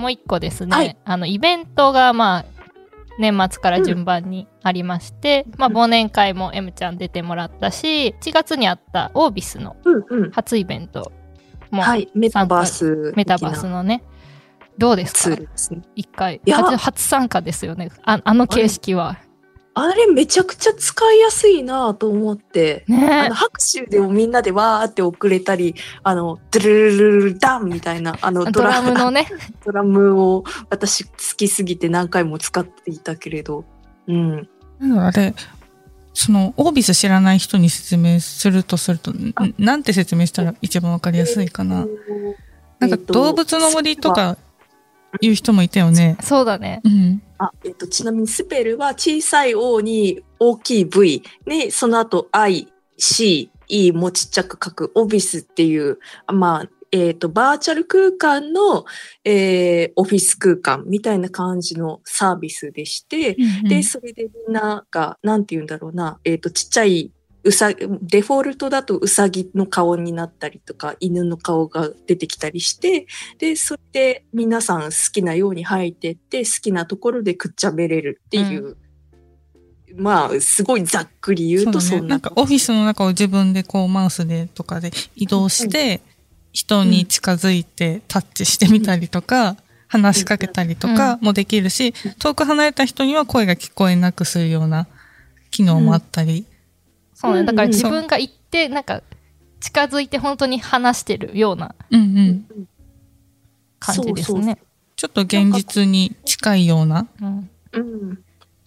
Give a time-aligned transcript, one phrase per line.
[0.00, 2.44] もう一個ですね、はいあの、イベントが、まあ、
[3.18, 10.30] 年末から順番にありまして、まあ、忘年会も M ちゃん出てもらったし、1月にあったオービスのうんうん。
[10.30, 11.12] 初イベント
[11.70, 12.08] も、はい。
[12.14, 13.12] メタバース。
[13.14, 14.02] メタバースのね、
[14.78, 15.36] どうですか？
[15.36, 15.82] ルですね。
[15.94, 16.76] 一回初。
[16.76, 17.90] 初参加ですよね。
[18.04, 19.18] ああの形式は。
[19.74, 22.84] あれめちゃくちゃ使いやすいなと思って。
[22.88, 29.28] あねの拍手でもみんなでわーって遅れたり、あの、ドゥルルルルルダンみたいな、あのドラムのね、
[29.64, 33.64] ドラムを私好きすぎて何回も使っていたけれど、
[34.08, 34.48] うん。
[34.98, 35.34] あれ、
[36.14, 39.12] その、オービス知らない人に説明するとすると、
[39.58, 41.86] なんて説明したら一番わかりやすいかな。
[42.80, 44.36] なんか動物の森とか
[45.20, 46.16] いう人もいたよね。
[46.22, 46.80] そうだね。
[46.84, 47.22] うん。
[47.38, 55.98] あ、えっと、ちなみにスペルは小さい O に大きい V ね、その後 I、C、E もちっちゃく書くオビスっていう、
[56.32, 58.84] まあ、えっ、と、バーチャル空間の、
[59.24, 67.12] えーオフィス空間みたいな感じのサービスでして、で、それでみんなが、なんて言うんだろうな、えっ、と、ちっちゃい
[67.42, 67.72] うさ、
[68.02, 73.06] デフォルトだとウサギの顔になったりとか、犬の顔が出てきたりして、
[73.38, 78.76] で、それで皆さん好きなように入ってって、好きなところでくっちゃべれるっていう、
[79.96, 86.00] まあ、すごいざっくり言うとそんななんかオフィスの中を自分でこうマウスでとかで移動して、
[86.52, 89.56] 人に近づいてタッチしてみたりとか、
[89.88, 94.86] 話しかけたりとかもできるし、遠く離れた人には声が聞こえなくするような
[95.50, 96.46] 機能もあったり。
[97.20, 97.40] そうね。
[97.40, 99.02] うんだから自分が行って、なんか、
[99.60, 102.68] 近づいて本当に話してるようなうんうん。
[103.78, 104.58] 感じですそうそうね。
[104.96, 107.06] ちょっと現実に近いような。
[107.20, 108.18] うんうん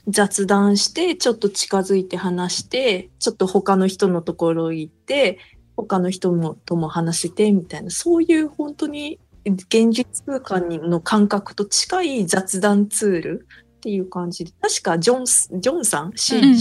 [0.06, 5.40] 雑談して、ちょっと近づいて話して、ちょっと他の人のところ行って、
[5.78, 13.48] 他の人もとも話してみたいな、そういう本当に現実空間の感覚と近い雑談ツール
[13.78, 16.54] っていう感じで、確かジョンス、ジョンさん、C、うんうん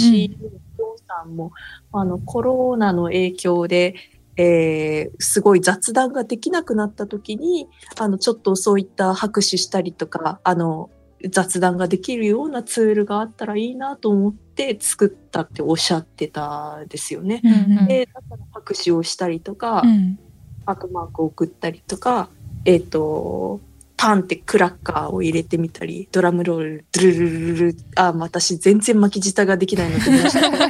[1.20, 1.52] さんも、
[1.92, 3.94] あの、コロナの影響で、
[4.36, 7.68] えーすごい雑談ができなくなった時に、
[7.98, 10.90] あの、ちょっとそういった拍手したりとか、あの、
[11.30, 17.40] 雑談ができるようなツールがあったらいいなと思って作ったっておっしゃってたですよね。
[17.44, 20.18] うんで、だから拍手をしたりとか、うん。
[20.66, 22.28] ハートマークを送ったりとか、
[22.64, 23.60] えっ、と、
[24.02, 30.68] パンってクラッカーを入れてみたり、ドラムロール、ドゥルルルルル、あ、私全然巻き舌ができないので、申し訳ない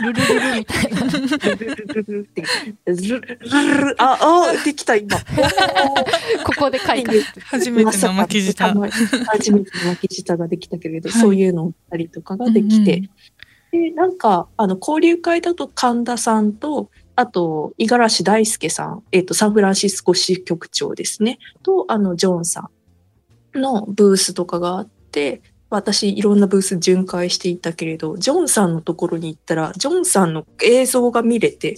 [0.00, 1.00] ルルルルみたいな。
[1.00, 1.18] ル
[1.58, 2.42] ルルルルって、
[2.86, 5.18] ルルルルル、あ、あ、できた今。
[5.18, 8.64] ここで開花して初めての巻き舌。
[8.64, 13.10] 初めての巻き舌ができたけれど、そういうのをったりとかができて、
[13.72, 16.88] で、なんか、あの、交流会だと神田さんと、
[17.18, 22.70] あと、五十嵐大輔さん、えっ、と、サンフランシスコ支局長ですね、と、あの、ジョンさ
[23.56, 31.76] んのブースとかがあって、私、いろんなブース巡回していたけれど、ジョンさんのところに行ったら、ジョンさんの映像が見れて、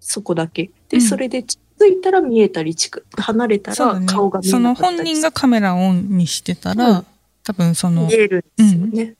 [0.00, 0.70] そこだけ。
[0.90, 4.00] で、うんそれで、近づいたら見えたり、近離れたら。
[4.02, 7.06] 顔が見えそのなかったり本人がカメラをオンにしてたら、うん
[7.42, 9.14] 多分その見、えるんですよね。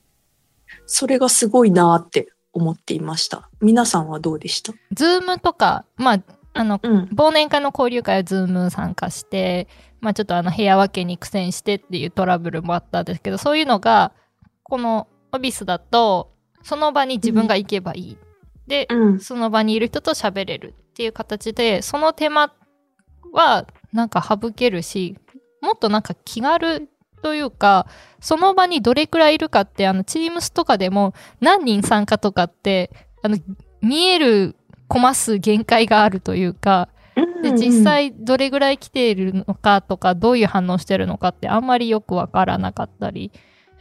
[0.85, 3.49] それがすごいなーって思っていました。
[3.61, 4.73] 皆さんはどうでした？
[4.93, 6.23] ズームとか、まあ、
[6.55, 7.05] あの、うん。
[7.15, 9.69] 忘年会の交流会はズーム参加して、
[10.01, 14.13] まあちょっとあの部屋分けに苦戦してっていうトラブルもあったんですけど、そういうのが、
[14.65, 16.33] この oVice だと、
[16.63, 18.17] その場に自分が行けばいい。
[18.67, 19.21] で、うん。
[19.21, 22.53] その場にいる人と喋れるっていう形で、その手間
[23.33, 25.17] はなんか省けるし、
[25.63, 26.89] もっとなんか気軽
[27.19, 27.87] というか、
[28.21, 32.91] その場にどれくらいいるかって、あの、チームスとかでも何人参加とかって、
[33.23, 33.37] あの、
[33.81, 34.57] 見える
[34.89, 36.89] コマ数限界があるというか、
[37.43, 43.33] で、実、際どれぐらい来ているのかとか、どういう反応してるのかってあんまりよくわからなかったり、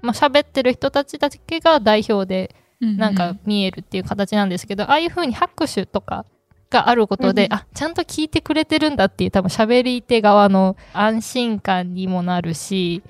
[0.01, 6.25] まあ、喋ってる人たちだけが代表でなんか見えるっていう形なんですけど、ああいう風に拍手とか
[6.69, 7.53] があることで、うん。
[7.53, 13.03] あ、ちゃんと聞いてくれてるんだっていう多分喋り手側の安心感にもなるし、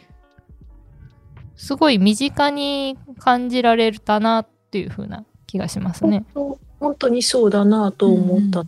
[1.58, 6.26] すごい身近に感じられたなっていう風な気がしますね。
[6.80, 8.64] 本当にそうだなと思った。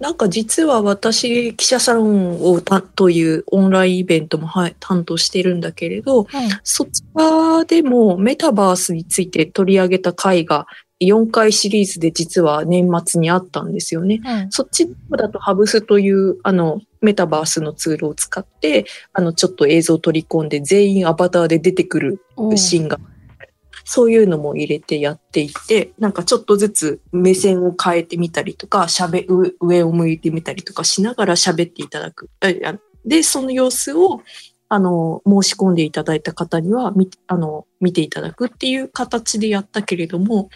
[0.00, 6.26] なんか実は私、記者サロンをたというオンラインイベントも、はい、担当してるんだけれど、
[6.64, 10.66] そちらでもメタバースについて取り上げた回が
[11.06, 14.20] 4回シリーズで実は年末にあったんですよね。
[14.24, 22.98] うんそっちだとハブスというあのメタバースのツールを使って、あのちょっと映像を取り込んで全員アバターで出てくるうんシーンが、
[23.84, 32.30] そういうのも入れてやっていて、なんかちょっとずつ目線を変えてみたりとか、喋上上を向いてみたりとかしながら喋っていただく。
[33.04, 34.22] で、その様子を、
[34.68, 40.48] あの、申し込んでいただいた方には、みあの、見ていただくっていう形でやったけれども、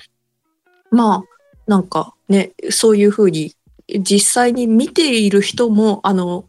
[0.90, 1.22] まあ、
[1.66, 3.54] なんかね、そういうふうに、
[4.00, 6.44] 実際に見ている人も、あの、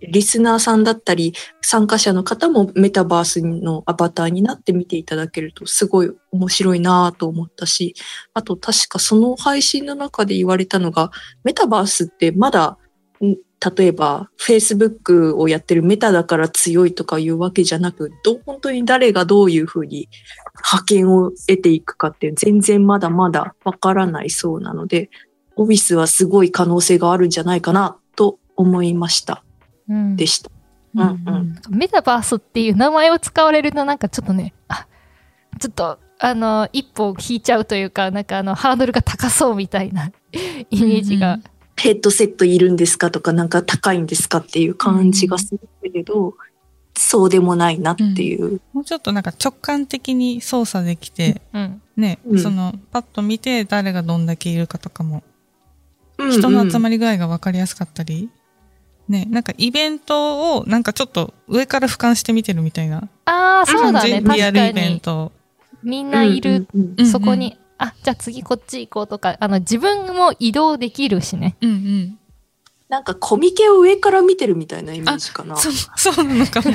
[0.00, 7.94] リスナーさんだったり、参加者の方もメタバースのアバターになって見ていただけるとすごい面白いなぁと思ったし、
[8.32, 11.12] あと確かその配信の中で言われたのが、
[11.44, 12.78] メタバースってまだ、
[13.76, 20.08] 例えば Facebook をやってるメタだから強いとかいうわけじゃなく、ど本当に誰がどういうふうに
[20.56, 25.10] 派遣を得ていくかって全然まだまだわからないそうなので、
[25.56, 29.44] オフィスはすごい可能性があるんじゃないかなと思いました。
[29.88, 30.50] うんでした。
[30.96, 34.86] うんうんメタバースっていう名前を使われるとなんかちょっとねあ
[35.58, 41.38] ちょっとあの一歩引いちゃうというかなんかあのハードルが高そうみたいな イメージが、
[41.76, 46.34] ヘッドセットいるんですかとか、なんか高いんですかっていう感じがするけれど、
[46.96, 48.60] そうでもないなっていう。
[48.72, 51.82] もうちょっとなんか直感的に操作できて、うん。
[51.96, 52.38] ね、うん。
[52.38, 55.22] その、パッと見て誰がどんだけいるかとかも、
[56.18, 56.78] うん人の集り。
[56.78, 58.30] まり具合が分かりやすかったり、
[59.08, 64.22] ね、なんかイベントをなんかちょっと上から俯瞰して見てるみたいなああそうだね。
[64.22, 65.32] 確かリアルイベンにト。
[65.82, 67.06] みんないる、うんうんうんうん。
[67.06, 72.18] そこにあじゃあ次こっち行こうとかあの自分も移動できるしねうんうん。
[72.88, 75.56] なんかコミケを上から見てるみたいなイメージかな。
[75.56, 76.70] そう、 そうなのかも。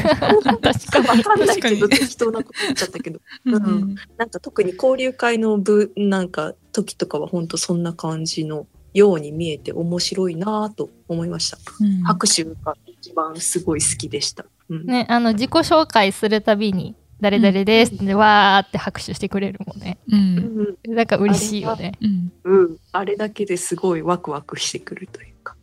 [0.60, 3.20] 確かにわかんないけど、適当なこと言っちゃったけど。
[3.46, 11.58] うんううんんなんか特に交流会の部、なんか時とかは本当そんな感じのように見えて面白いなぁと思いました。
[11.80, 14.46] うん拍手が一番すごい好きでした。
[14.70, 20.78] うんねあの自己紹介するたびに誰々ですってわーって拍手してくれるもんねうん。
[20.86, 22.32] うんなんか嬉しいよねうん。
[22.44, 25.56] うん、あれだけですごいワクワクしてくるというか、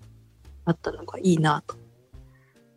[0.64, 1.76] あったのがいいなと。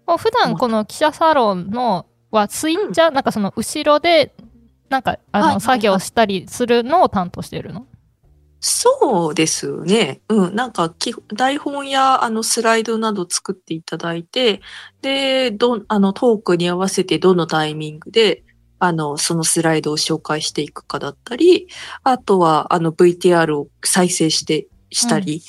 [0.08, 4.34] もう普段この記者サロンのはスイッチャー、なんかその後ろで
[4.90, 7.04] なんかあの、作業したりするの？
[7.04, 7.86] を担当してるの
[8.60, 10.20] そうですね。
[10.28, 10.56] うん。
[10.56, 14.62] なんかき、台本やあのスライドなど作っていただいて、
[15.02, 18.44] で、ど、あのトークに合わせてどのタイミングで、
[18.80, 21.68] あの、そのスライドを紹介していくかだったり、
[22.04, 25.44] あとは、あの VTR を再生して、したり、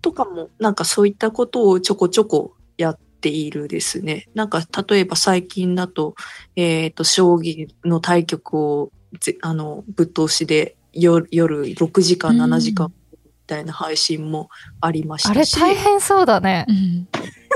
[0.00, 4.28] とかも、なんかそういったことをちょこちょこやっているですね。
[4.34, 6.14] なんか、例えば最近だと、
[6.54, 14.48] えっ、と、将棋の対局をぜ、あの、ぶっ通しで夜夜6時間、うん7時間みたいな配信も
[14.80, 16.72] ありましあれたし、大変そうだねう。
[16.72, 17.08] ん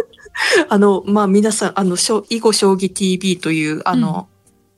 [0.69, 4.29] あの、まあ、皆さん、あの、しょ囲碁将棋 TV という、あの、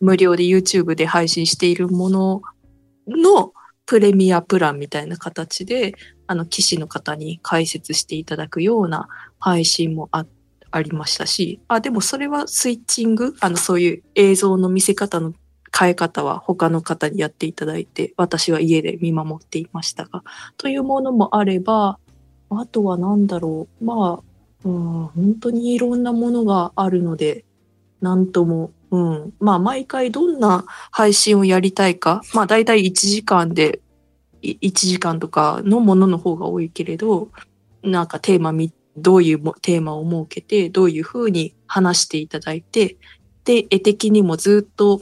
[0.02, 2.42] 無料で YouTube で配信しているもの
[3.06, 3.52] の
[3.86, 5.94] プレミアプランみたいな形で、
[6.26, 9.08] あの、棋士の方に解説していただくような
[9.38, 10.26] 配信もあ
[10.72, 15.34] ありましたし、あ、でもそれはスイッチング、あの、そういう映像の見せ方の
[15.78, 20.24] 変え方は他の方にやっていただいて、私は家で見守っていましたが、
[20.56, 21.98] というものもあれば、
[22.50, 23.84] あとは何だろう。
[23.84, 27.44] まあ、うん、本当にいろんなものがあるので、
[28.00, 29.32] なんとも、うん。
[29.40, 33.80] まあ、毎回どんな配信をやりたいか、まあ、だいたい1時間で、
[34.42, 37.30] 1時間とかのものの方が多いけれど、
[37.82, 42.98] なんかテーマみ、どういうテーマを設けて、どういうふうに話していただいて、
[43.44, 45.00] で、絵的にもずっと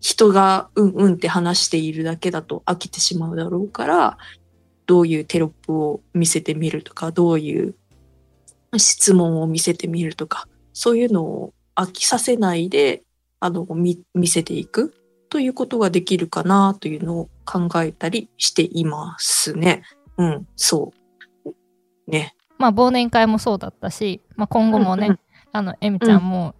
[0.00, 4.18] 人がうんうんって話しているだけだと飽きてしまうだろうから、
[4.86, 7.76] どういうテロップを見せてみるとか、どういう
[8.76, 13.02] 質問を見せてみるとか、そういうのを飽きさせないで、
[13.40, 14.94] あの、見見せていく
[15.28, 19.82] ということができるかなというのを考えたりしていますね。
[20.16, 20.92] うん、そ
[21.44, 22.10] う。
[22.10, 22.34] ね。
[22.58, 25.18] まあ忘年会もそうだったし、まあ、今後もね、うんうん
[25.56, 26.54] あのエミちゃんも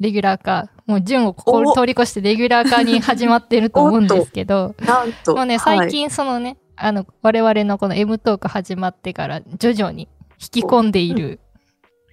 [0.00, 5.36] レギュラー化、もう順をこ通り越してレギュラー化に始まってると思うんですけどなんと。
[5.36, 10.08] もうね最近そのね、あの我々のこの M トーク始まってから徐々に
[10.40, 11.38] 引き込んでいる、はい、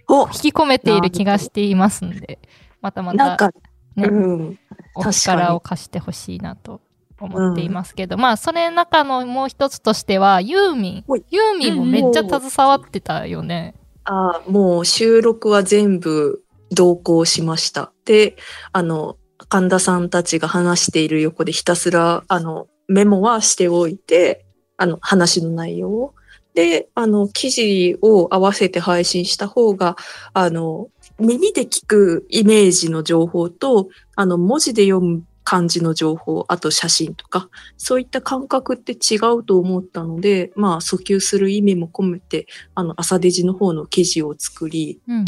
[0.07, 2.39] 引き込めている気がしていますんで
[2.81, 3.51] またおまた
[3.95, 4.59] ねうん。
[4.95, 6.81] お力を貸してほしいなと
[7.19, 11.23] 思っていますけど、まあ、それの中のもう一つとしては、ユーミはいン。
[11.29, 13.75] ユーミンもめっちゃ携わってたよね。
[14.03, 17.91] あーもう収録は全部同行しました。
[18.05, 18.35] で、
[18.71, 19.17] あの、
[19.49, 24.45] 神田さんたちが話している横でひたすら、あの、メモはしておいて、
[24.77, 26.13] あの、話の内容を。
[26.55, 29.97] で、あの、記事を合わせて配信した方が、
[30.33, 30.87] あの、
[31.19, 45.25] 耳で聞くイメージの情報と、あの、文字で読む感じの情報、あと写真とか、そういった感覚って違うと思ったので、まあ、訴求する意味も込めて、あの、朝デジの方の記事を作り、うん。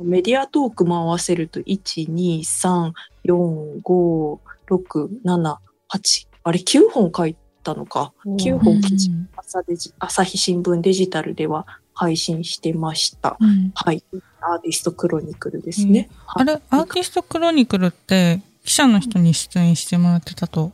[0.00, 2.92] メディアトークも合わせると、1、2、3、
[3.26, 4.38] 4、5、
[4.70, 5.56] 6、7、
[5.88, 8.12] 8、あれ9本書いたのか。
[8.24, 9.10] 9本記事、
[9.50, 13.36] 朝デジ、朝日新聞デジタルでは配信してました。
[13.40, 14.04] うんはい。
[14.40, 16.08] アーティストクロニクルですね。
[16.28, 20.70] あれ、アーティストクロニクルって、記者の人に出演してもらってたと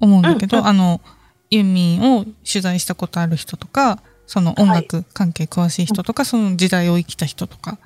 [0.00, 1.00] 思うんだけど、うんうんあの、
[1.48, 7.78] ユーミンを取材したことある人とか、その音楽関係詳しい人とか、その時代を生きた人とか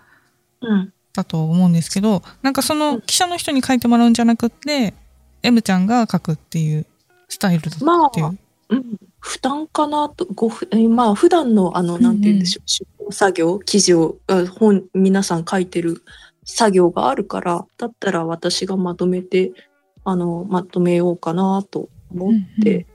[0.60, 0.92] うん。
[1.12, 4.94] だと思うんですけど、なんかその記者の人に書いてもらうんじゃなくって、
[5.44, 6.86] M ちゃんが書くっていう
[7.28, 7.86] スタイルだっていう。
[7.86, 8.96] まあうん。
[9.20, 16.02] 負担かなと、ごふ、えまあ、普段の、あの、なんて言うんでしょう、出版作業、記事を、あ本、皆さん書いてる
[16.44, 19.52] 作業があるから、だったら私がまとめて、
[20.04, 22.86] あの、まとめようかなと思って、うんうん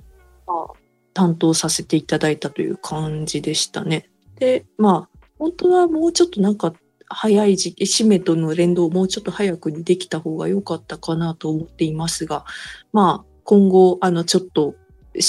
[0.48, 0.80] まあ、
[1.14, 4.10] 担当させていただいたという感じでしたね。
[4.38, 6.74] で、まあ、本当はもうちょっとなんか、
[7.12, 12.46] 早い時期、締めとの連動をもうちょっと早くにできた方が良かったかなと思っていますが、
[12.94, 14.76] まあ、今後、あの、ちょっと、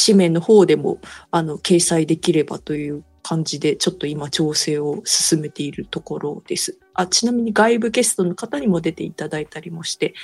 [0.07, 0.99] 紙面の方でも、
[1.31, 6.79] あの、掲載できればという感じで、ちょっと今調整を進めているところです。
[6.95, 10.15] あ、ちなみに外部ゲストの方にも出ていただいたりもして、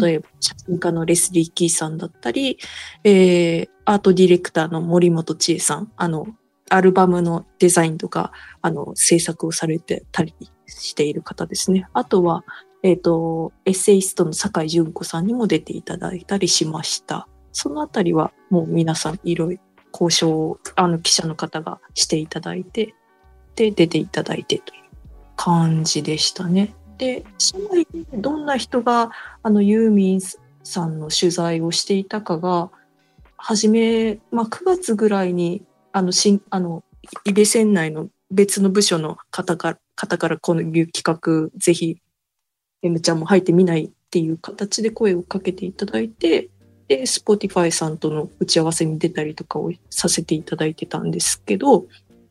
[0.00, 2.58] 例えば写真家のレスリー・キーさんだったり、
[3.04, 6.26] えー、アートディレクターの森本千恵さん、あの、
[6.70, 10.34] アルバムのデザインとか、あの、制作をされてたり
[10.66, 11.86] している方ですね。
[11.92, 12.44] あとは、
[12.82, 17.28] えっ、と、エッセイストの酒井純子さんにも出ていただいたりしました。
[17.52, 22.94] そのあたりはもう皆さんいろいろ交渉を、あの、記者の方がしていただいて、
[23.54, 24.82] で、出ていただいてという
[25.36, 26.74] 感じでしたね。
[26.98, 29.10] で、社内でどんな人が、
[29.42, 30.20] あの、ユーミン
[30.64, 32.70] さんの取材をしていたかが、
[33.36, 36.84] 初め、まあ、9月ぐらいに、あの、新、あの、
[37.24, 41.98] イベセン内の別の部署の方から、方からこのいう企画、ぜひ、
[42.82, 46.48] M ちゃんも入ってみないっていう形で声をかけていただいて、
[46.92, 51.86] で、Spotify さんとの打ち合わせに出たりとかをさせていただいてたんですけど、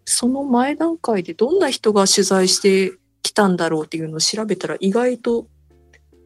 [0.05, 5.47] その前段階でどんな人が取材してきたんだろうっていうのを調べたら意外と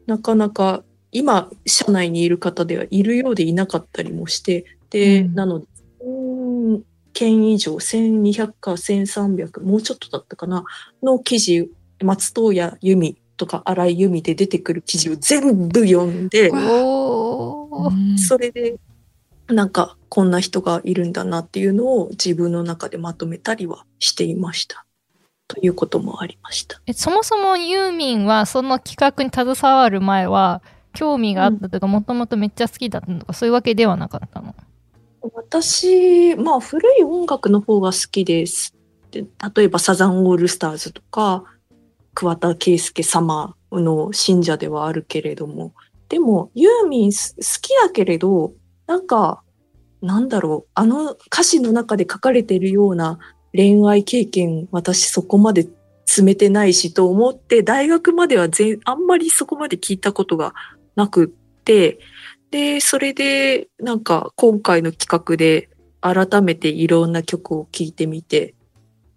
[0.06, 5.34] なかなか今社内にいる方ではいるようでいなかったりもして、で、うん。
[5.34, 5.66] なので、
[6.04, 6.82] 1000
[7.14, 10.66] 件以上、1200か1300、もうちょっとだったかな、
[11.02, 11.70] の記事、
[12.02, 16.50] 松任谷由実とか荒井由実で出てくる記事を全部読んで、
[18.18, 18.76] それで、
[19.48, 24.86] なんか、こんな人がいるんだなっていうのを自分の中でまとめたりはしていました。
[25.48, 26.80] ということもありました。
[26.86, 30.60] えそもそもユーミンはその企画に携わる前は
[30.92, 34.54] 興味があったというかもともとめっちゃ好きだったのとかそういうわけではなかったの？
[35.34, 38.74] 私、まあ、古い音楽の方が好きです。
[39.10, 39.24] で
[39.56, 41.44] 例えば、サザンオールスターズとか、
[42.16, 45.74] 桑田佳祐様の信者ではあるけれども、
[46.08, 47.18] でも、ユーミン好
[47.60, 48.54] きだけれど、
[48.86, 49.42] なんか、
[50.00, 53.18] なんだろう、あの歌詞の中で書かれてるような
[53.52, 55.68] 恋愛経験、私そこまで
[56.06, 60.54] 詰めてないしと思って、大学までは全、あんまりそこまで聞いたことが
[60.94, 61.28] なくっ
[61.64, 61.98] て、
[62.50, 65.68] で、それで、なんか、今回の企画で、
[66.00, 68.54] 改めていろんな曲を聴いてみて、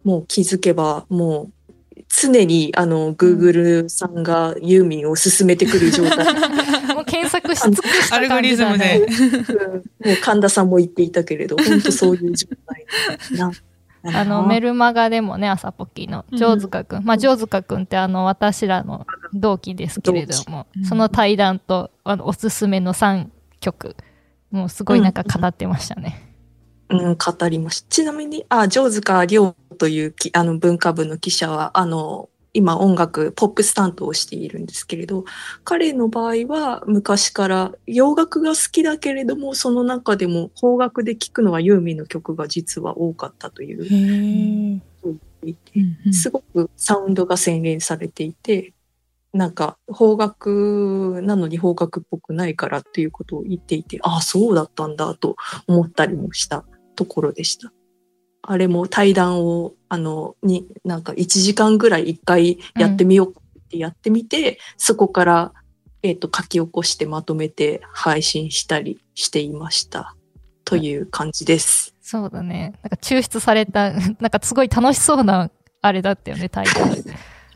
[0.03, 1.58] もう気づけば、もう、
[2.07, 6.25] 常に、あの、Google さんがユーミンを進めてくる状態。
[6.95, 9.05] もう検索し尽くしたアルゴ感じだリズムねで。
[9.05, 12.85] うんもう神田さんも言っていたけれど、本当そういう状態
[13.37, 13.51] な。
[14.01, 23.27] あのメルマガでもね朝ポキの城塚くん、まあ城塚くんってあの私らの同期ですけれども、同期その対談とあのおすすめの3
[23.59, 23.97] 曲
[24.51, 26.29] もうすごいなんか語ってましたね、
[26.89, 27.87] うん、語りました。
[27.89, 35.23] ちなみに、あ、城塚亮というきあの文化部の記者は、あの、今音楽、ポップス担当をしているんですけれど、
[35.63, 44.81] 彼の場合は昔から洋楽が好きだけれども、その中でも邦楽で聴くのはユーミンの曲が実は多かったという
[46.11, 48.73] すごくサウンドが洗練されていて、
[49.31, 55.35] なんか方角なのに方角っぽくないからっていうことを言っていて、ああ、そうだったんだと
[55.67, 57.71] 思ったりもしたところでした。
[58.41, 65.53] あれも対談を、あの、に、なんか1時間ぐらい1回やってみようってやってみて、そこから、
[66.01, 70.15] えっ、と、書き起こしてまとめて配信したりしていました。
[70.69, 71.95] という感じです。
[71.99, 72.73] そうだね。
[72.83, 73.91] なんか抽出された、
[74.21, 75.49] なんかすごい楽しそうな、
[75.81, 77.03] あれだったよね、タイトル。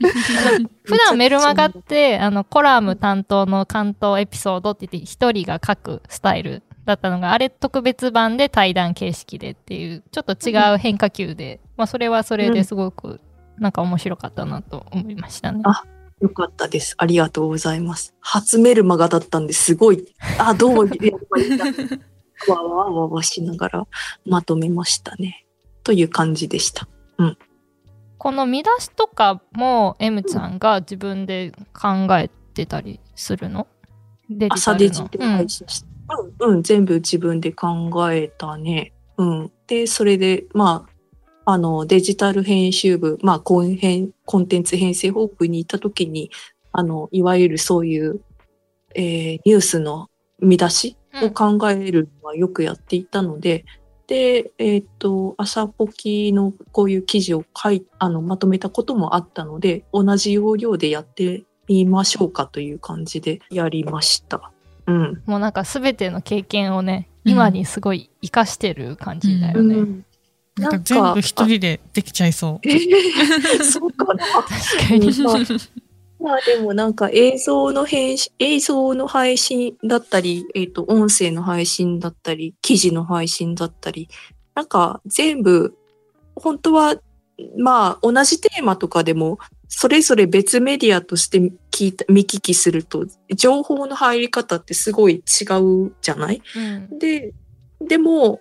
[0.84, 13.22] 普段メルマガって、あの、コラム担当の関東エピソードって言って、一人が書くスタイルだったのが、あれ特別版で対談形式でっていう、ちょっと違う変化球で、まあ、それはそれですごく、
[13.58, 15.62] なんか面白かったなと思いましたね。
[15.66, 15.84] あ
[16.22, 16.96] よかったです。
[16.98, 18.14] ありがとうございます。
[18.22, 21.66] 初メルマガだったんですごい、あ、どうやればいいんだ。
[22.48, 23.88] わわわわしながら
[24.26, 25.46] まとめましたね。
[25.84, 26.88] という感じでした。
[28.18, 33.68] この見出しとかも、M ちゃんが自分で考えてたりするの？
[34.30, 35.88] デジタルの朝デジで配信した。
[36.40, 38.94] うん、うん、全部自分で考えたね。
[39.18, 39.52] うん。
[39.68, 40.86] で、それで、ま
[41.46, 46.32] あ、あの、デジタル編集部、まあ、コン編コンテンツ編成本部にいたときに、
[46.72, 48.22] あの、いわゆるそういう、
[48.96, 53.66] えーニュースの見出しを考えるのはよくやっていたので、
[54.08, 64.53] で、えっ、と、朝ポキのこういう記事を書い、あの、まとめたこともあったので、同じ要領でやってみましょうかという感じでやりました。
[64.88, 65.24] うん。
[65.26, 69.76] もうなんか全ての経験をね、今にすごい活かしてる感じだよね。
[69.76, 70.06] うん
[70.56, 72.68] なんか全部一人でできちゃいそう。
[72.68, 74.24] えー そうかな。
[74.44, 75.24] 確かに。
[75.24, 75.38] まあ
[76.24, 84.08] まあでもなんか映像の編集、映像の配信だったり、えっ、と、音声の配信だったり、記事の配信だったり、
[84.56, 85.76] なんか全部、
[86.36, 86.96] 本当は、
[87.58, 89.38] まあ同じテーマとかでも、
[89.76, 91.40] それぞれ別メディアとして
[91.72, 95.18] 聞いた見聞きすると、情報の入り方ってすごい違
[95.86, 96.42] うじゃない？
[96.56, 97.34] うんで、
[97.82, 98.40] でも、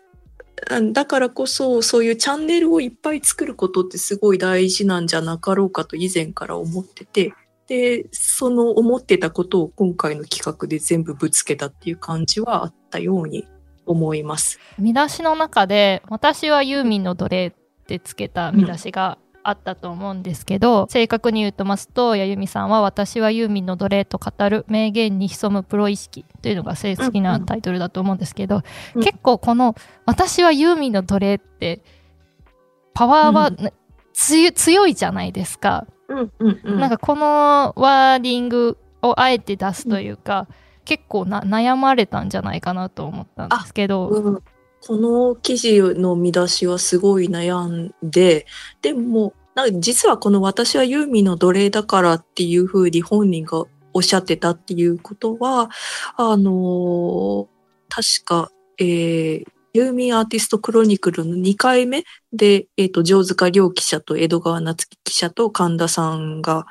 [0.71, 7.33] あだからこそ、そういうチャンネルをいっぱい作ることってすごい大事なんじゃなかろうかと以前から思ってて、
[7.67, 13.49] で、その思ってたことを今回の企画で全部ぶつけたっていう感じはあったように
[13.87, 14.61] 思います。
[14.79, 17.53] 見出しの中で、私はユーミンの奴隷っ
[17.87, 28.63] てつけた見出しがあったと思うんですけど、正確に言うとますと、やゆみさんは私はユーミンの奴隷と語る名言に潜むプロ意識というのが正式なタイトルだと思うんですけど、
[28.95, 29.75] うん結構この
[30.07, 31.83] 私はユーミンの奴隷って、
[32.95, 33.73] パワーは、うんね
[34.15, 35.87] 強いじゃないですか。
[36.09, 36.81] うんうんうん。
[36.81, 40.49] なんかこのワーディングをあえて出すというか、
[40.85, 44.43] 結構な悩まれたんじゃないかなと思ったんですけど、うん
[44.85, 48.47] この記事の見出しはすごい悩んで、
[48.83, 49.33] でも、
[49.79, 55.71] 実はこの私はユーミンの奴隷だからっていうふうに本人がおっしゃってたっていうことは、
[56.17, 57.49] あの
[57.89, 66.67] 確か、えーユーミンアーティストクロニクルの2回目で、えっ、と、城塚亮記者と江戸川夏樹記者と神田さんが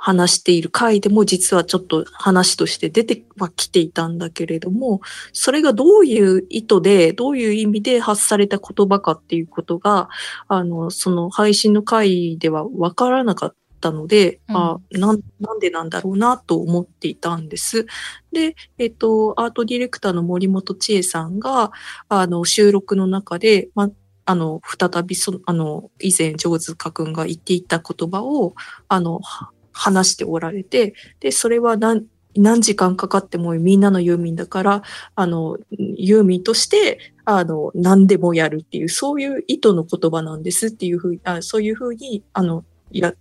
[0.00, 5.00] 話している回でも実はちょっと話として出てはきていたんだけれども、
[5.32, 10.08] それがどういう意図で、どういう意味で発された言葉かっていうことが、
[10.46, 17.86] あの、その配信の回では分からなかったので、うんあなんなんでなんだろうなと思っていたんです。
[18.32, 21.72] で、えっと、アートディレクターの森本千恵さんが、
[22.08, 23.90] あの、収録の中で、ま、
[24.26, 28.54] あの、再びそ、あの、以前、上塚くんが言っていた言葉を、
[28.88, 32.04] あの、は話しておられて、で、それは何、
[32.36, 34.82] 何時間かかってもみんなのユーミンだから、
[35.14, 43.14] あの、ユーミンとして、あの、何でもやるっていう、そういう意図の言葉なんですっていうふうに、あそういうふうに、あの、いや、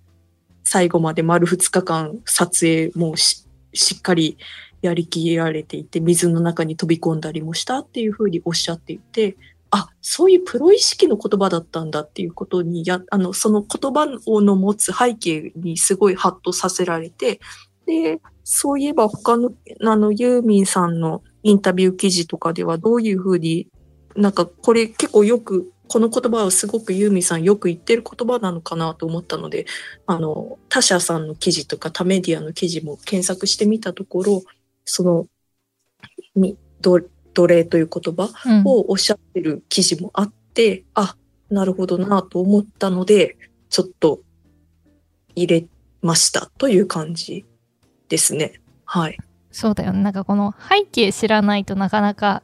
[0.63, 4.37] 最後まで丸2日間撮影もししっかり
[4.81, 9.37] やりきられていて、水の中に飛び込んだりもしたっていうふうにおっしゃっていて、
[9.71, 17.39] あ、そういうプロ意識の言葉だったんだっていうことに、や、あの、その言葉の持つ背景にすごいハッとさせられて、
[17.85, 19.51] で、そういえば他の、
[19.83, 23.67] あの、ユーミンさんのインタビュー記事とかではどういうふうに、
[24.15, 29.65] なんかこれ結構よく、この言葉はすごくユーミンさんよく言ってる言葉なのかなと思ったので、
[30.05, 34.43] あの、他社さんの記事とか他メディアの記事も検索してみたところ、
[34.83, 35.27] その、
[36.35, 37.01] み、ど
[37.37, 41.15] 奴隷という言葉うんをおっしゃってる記事もあって、あ、
[41.51, 43.37] なるほどなと思ったので、
[43.69, 44.21] ちょっと
[45.35, 45.67] 入れ
[46.01, 47.45] ましたという感じ
[48.09, 48.59] ですね。
[48.85, 49.17] はい。
[49.51, 50.01] そうだよね。
[50.01, 52.41] なんかこの背景知らないとなかなか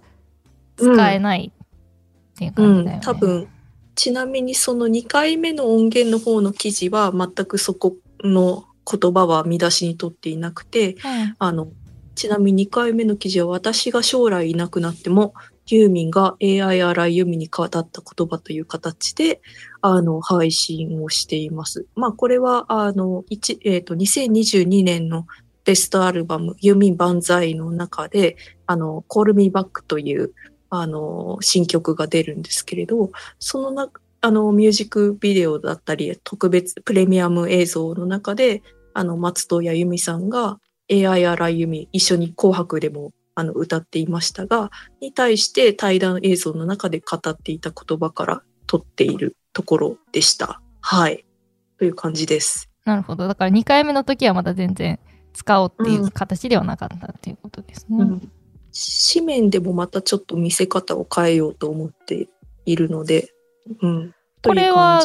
[0.78, 2.98] 使えないっていうう感じだよね。
[2.98, 3.48] ん、多分、
[3.96, 11.00] ちなみにその2回目の音源の方の記事は全くそこの言葉は見出しに取っていなくて、うん
[11.40, 11.68] あの、
[12.16, 15.34] ちなみに2回目の記事は私が将来いなくなっても、
[15.68, 19.42] ユーミンが AIRI ユミンに語った言葉という形で、
[19.82, 21.86] あの、配信をしています。
[21.96, 25.26] まあ、これは、あの、一えっ、と、2022年の
[25.66, 28.36] ベストアルバム、ユーミン万歳の中で、
[28.68, 30.32] あの、Call Me Back という、
[30.70, 33.90] あの、新曲が出るんですけれど、そのな、
[34.22, 40.60] あの、ミュージックビデオだったり、特別プレミアム映像の中で、あの、松任谷由実さんが
[40.94, 50.62] AIRI 由実一緒に紅白でもあの歌っていましたが、に対して対談映像の中で語っていた言葉から取っているところでした。
[50.82, 51.26] はい。
[51.78, 52.70] という感じです。
[52.86, 53.28] なるほど。
[53.28, 55.00] だから2回目の時はまだ全然
[55.34, 57.98] 使おうっていう形ではなかったっていうことですね。
[58.00, 58.32] うん。
[59.14, 62.28] 紙面でもまたちょっと見せ方を変えようと思って
[62.66, 63.34] いるので、
[63.82, 64.16] うん。
[64.44, 65.02] これは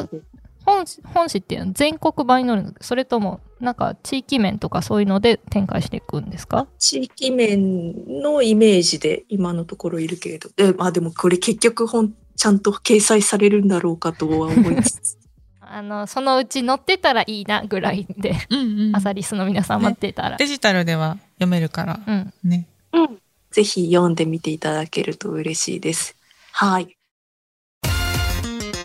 [0.69, 6.67] 本本誌っていうのは全国版に載るのそれともなんか地域面とかそういうので展開していくんですか？
[6.79, 15.19] 地域面のイメージで今のところいるけれど、でまあでもこれ結局本ちゃんと掲載されるんだろうかとは思いつつ、
[15.61, 18.97] あのそのうち載ってたらいいなぐらいで、うんうん。
[18.97, 22.01] アサリスの皆さん待ってたら、デジタルでは読めるから。
[22.07, 22.33] うん。
[22.45, 22.69] ね。
[22.93, 23.19] うん、
[23.51, 26.15] ぜひ読んでみていただけると嬉しいです。
[26.53, 26.97] はい。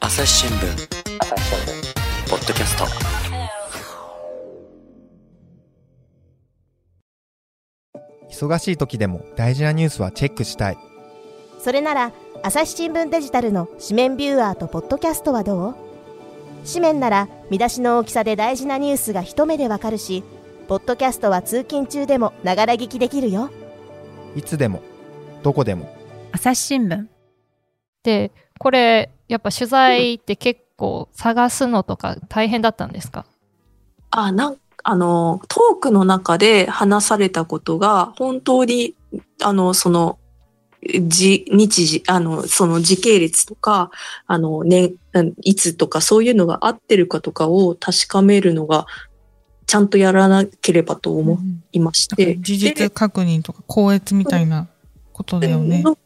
[0.01, 1.02] 朝日新聞
[2.29, 2.85] ポッドキャスト。
[8.29, 10.77] 忙しい時でも大事なニュースはチェックしたい。
[11.59, 12.11] それなら
[12.43, 15.75] 朝日新聞デジタルの紙面ビューアーとポッドキャストはどう？
[16.67, 20.23] 紙面なら見出しの大きさで大事なニュースが一目でわかるし
[20.67, 23.49] ポッドキャストは通勤中でもながら聞きできるよ。
[24.35, 24.83] いつでも
[25.41, 25.91] どこでも。
[26.31, 27.07] 朝日新聞。
[28.03, 33.25] でこれやっぱ取材って結構探すのとか大変だったんですか？
[34.11, 38.95] あ、なんあの、トークの中で話されたことが、本当に、
[39.41, 40.19] あの、その、
[41.07, 43.91] じ、日時、あの、その時系列とか、
[44.27, 44.91] あの、ね、
[45.41, 48.85] いつとかそういうのが合ってるかとかを確かめるのが、
[49.67, 51.39] ちゃんとやらなければと思
[51.71, 52.25] いまして。
[52.25, 54.67] だから事実確認とか、校閲みたいな
[55.13, 55.81] ことだよね。
[55.81, 55.97] の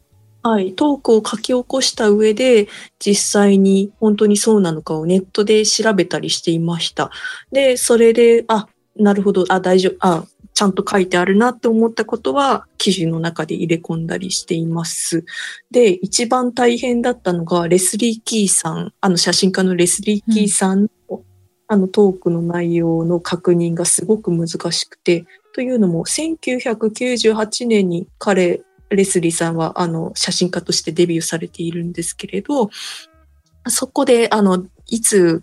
[0.42, 7.10] はい、トークを書き起こした上で、実際に本当にそうなのかをネットで調べたりしていました。
[7.50, 10.24] で、それで、あ、なるほど、あ、大丈夫、あ、
[10.54, 15.24] ちゃんと書いてあるなって思ったことは、記事の中で入れ込んだりしています。
[15.70, 21.22] で、一番大変だったのが、レスリー・キーさん、あの写真家のレスリー・キーさんの、
[21.68, 32.70] あのトークの内容の確認がすごく難しくて、というのも、1998年に彼、レスリーさんはあの写真家としてデビューされているんですけれど、
[33.66, 35.42] そこであのいつ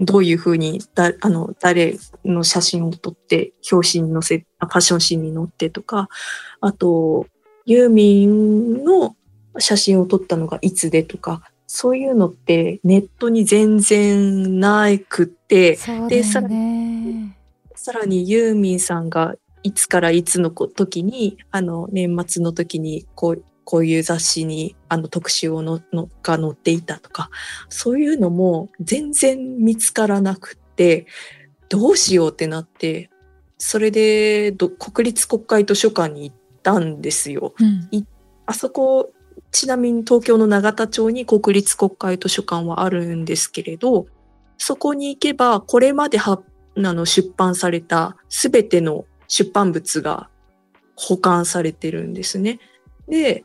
[0.00, 6.08] どういうふうにだあの誰の写真を撮って表紙に載せ、あファッション誌に載ってとか、
[6.60, 7.26] あと
[7.64, 9.16] ユーミンの
[9.58, 17.36] 写真を撮ったのがいつでとか、そういうのってネットに全然なくって、そうだよね。
[17.74, 19.34] さらにユーミンさんが
[19.66, 27.30] いつからいつのこ時に、あの、年末の時にこう、こういう雑誌にあの特集をののが載っていたとか、
[27.68, 31.06] そういうのも全然見つからなくって、
[31.68, 33.10] どうしようってなって、
[33.58, 37.54] それでど国立国会図書館に行ったんですよ。
[37.58, 38.06] うん
[38.48, 39.10] あそこ、
[39.50, 44.06] ちなみに東京の永田町に国立国会図書館はあるんですけれど、
[44.58, 46.40] そこに行けば、これまでは
[46.76, 50.28] あの出版されたすべての出版物が
[50.96, 52.58] 保管されてるんですね。
[53.08, 53.44] で、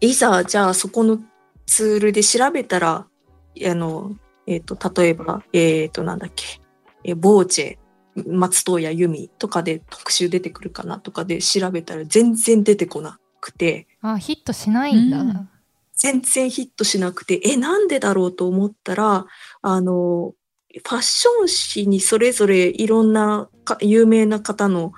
[0.00, 1.18] いざ、じゃあそこの
[1.66, 3.06] ツールで調べたら、
[3.64, 6.60] あの、えっ、と、例えば、えっ、と、なんだっけ、
[7.04, 7.78] えーボーチェ、
[8.26, 15.48] 松任谷由実とかで特集出てくるかなとかで調べたら全然出てこなくて、あヒットしないんだ、うん。
[15.96, 19.26] 全然ヒットしなくて、え、なんでだろうと思ったら、
[19.62, 20.34] あの、
[20.72, 23.50] ファッション誌にそれぞれいろんなか
[23.80, 24.92] 有名な方の、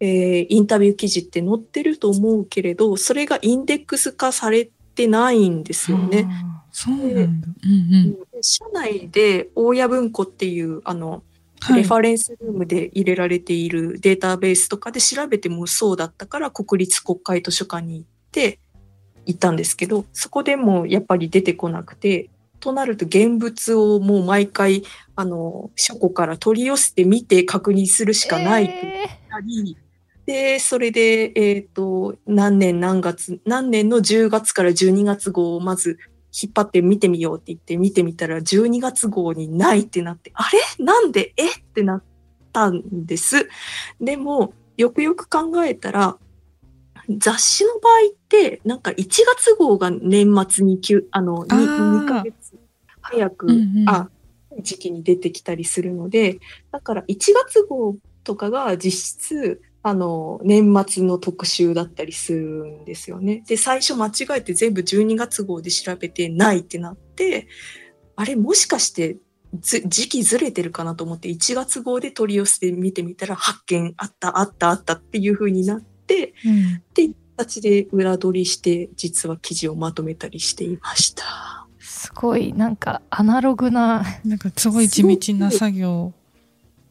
[0.00, 6.28] えーインタビュー記事って載ってると思うけれど、それがインデックス化されてないんですよね。
[6.72, 7.48] そうなんだ。
[7.64, 8.42] うんうん。
[8.42, 11.22] 社内で大谷文庫っていう、あの、
[11.60, 18.58] はいレファレンスルームで入れられているデータベースとかで調べてもそうだったから国立国会図書館に行って
[19.26, 22.30] 行ったんですけど、そこでもやっぱり出てこなくて、
[22.62, 24.82] となると現物をもう毎回、
[25.16, 29.76] あの、書庫から取り寄せて見て確認するしかないってえたり、
[30.24, 35.98] で、それで、えっ、と、何年何月、何年の10月から12月号をまず
[36.32, 40.48] 引っ張って見てみようって言って見てみたら12月号にないってなって、あ
[40.78, 40.84] れ？
[40.84, 41.34] なんで？
[41.36, 41.50] え？
[41.50, 42.02] ってなっ
[42.52, 43.48] ったんです。
[44.00, 46.18] でも、よくよく考えたら、
[47.08, 48.96] 雑誌の場合って、なんか1
[49.36, 52.04] 月号が年末にきゅあの 2, あー。
[52.04, 52.34] 2ヶ月
[53.12, 54.08] 早く、うんうんあ
[54.60, 56.38] 時期に出てきたりするので、
[56.72, 63.42] だから1月号とかが実質、あの、年末の特集だったりするんですよね。
[63.48, 67.48] で、最初間違えて全部12月号で調べてないってなって、
[68.14, 69.16] あれもしかして
[69.58, 81.61] ず時期ずれてるかなと思って1月号で取り寄せて見てみたら発見あったあったあったっていう風になって、うんっ形で裏取りして実は記事をまとめたりしていました。
[82.02, 86.12] すごい、なんか、アナログな、なんかすごい地道な作業。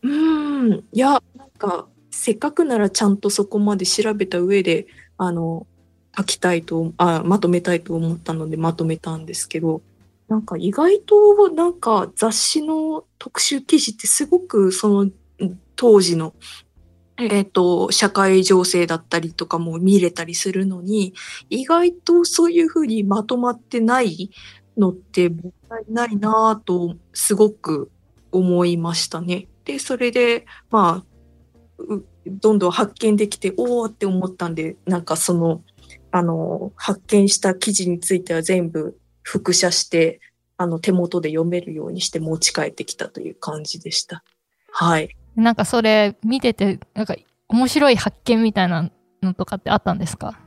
[0.04, 0.84] うーん。
[0.94, 5.68] いや、なんか、せっかくならちゃんとそこまで調べた上で、あの、
[6.18, 9.82] 書きたいと、あ、まとめたいと思ったのでまとめたんですけど、
[10.30, 16.34] なんか意外となんか雑誌の特集記事ってすごくそのうん当時の、
[17.18, 21.14] えっ、と、社会情勢だったりとかも見れたりするのに、
[21.50, 24.32] 意外とそういうふうにまとまってない
[24.78, 27.92] のってもったいないなぁとすごく
[28.32, 29.48] 思いましたね。
[29.66, 35.64] で、それで、まあ、うどんどん発見できて、おーって思ったんで、なんかその、
[36.12, 40.20] あの、発見した記事については全部複写して、
[40.58, 44.24] あの、手元で読めるようにして持ち帰ってきたという感じでした。
[44.72, 45.16] はい。
[45.36, 47.16] なんかそれ見てて、なんか
[47.48, 48.92] 面白い発見みたいな
[49.24, 50.40] のとかってあったんですか？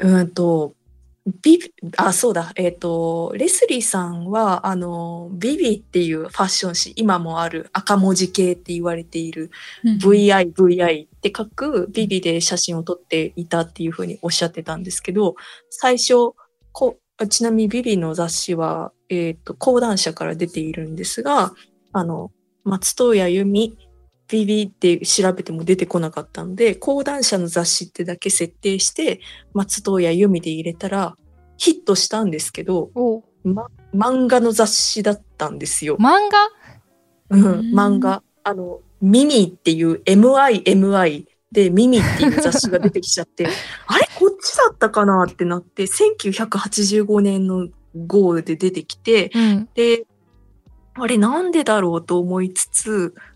[0.00, 0.74] うんと、
[1.42, 9.50] ビビ、あ、そうだ、えっ、と、レスリーさんは、あの、ビビっていうファッション誌、今もある赤文字系って言われている
[9.84, 15.36] VI、VI って書くビビで写真を撮っていたっていうふうにおっしゃってたんですけど、
[15.70, 16.32] 最初、
[16.72, 21.52] こちなみにビビの雑誌は、えっ、と、講談社から出ているんですが、
[21.92, 22.32] あの、
[22.64, 23.76] 松任谷由実、
[24.32, 29.20] ビビって調べても出てこなかったので、講談社の雑誌ってだけ設定して、
[29.52, 31.16] 松任谷由実で入れたら、
[31.58, 35.98] ヒットしたんですけど、おま、漫画の雑誌だったんですよ。
[35.98, 37.36] 漫画？
[37.36, 38.22] うんうん漫画。
[38.42, 43.46] あの、ミミっていう MIMI でミミっていう雑誌が出てきちゃって、
[43.86, 47.68] あれこっちだったかなってなって、1985年の
[48.06, 49.68] 号で出てきて、うん。
[49.74, 50.06] で、
[50.94, 53.31] あれなんでだろうと思いつつ、え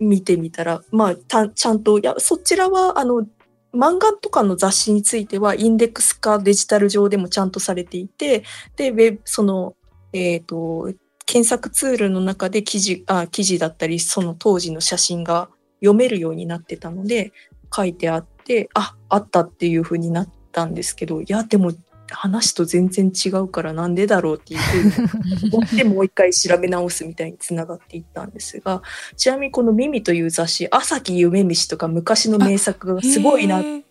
[0.00, 3.26] 見てみたら、まあ、たちゃんと、いや、そちらは、あの、
[3.74, 8.44] 漫画とかの雑誌については、インデックス化デジタル上でもちゃんとされていて、
[8.76, 9.74] で、ウェブ、その、
[10.12, 10.92] えっ、と、
[11.26, 15.48] 検索ツールの中で記事、あ、記事だったり、その当時の写真が
[15.80, 17.32] 読めるようになってたので、
[17.74, 21.72] 書いてあって、あ、あったっていう風になったんですけど、いや、でも、
[22.12, 28.82] 話と全然違うからなんでだろうっていう風に思ってもう一回調べ直すみたいにつながっていったんですが、
[29.16, 33.82] ちなみにこの「ミミ」という雑誌、朝木夢飯とか昔の名作がすごいなへー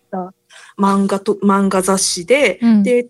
[0.78, 2.82] 漫画と、漫画雑誌で、うん。
[2.82, 3.08] で、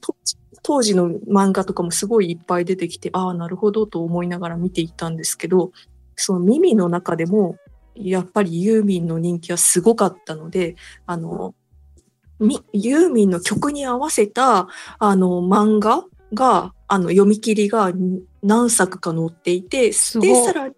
[0.62, 5.72] 当時の漫画とかもすごいいっぱい出てきて、ああ、なるほどと思いながら見ていたんですけど、
[6.16, 7.56] そのミミの中でも、
[7.94, 11.54] やっぱりユーミンの人気はすごかったので、あの、
[12.42, 17.92] みユーミンの曲に合わせた、あの、漫画が、あの、読み切りが
[18.42, 20.74] 何作か載っていて、で、さらに、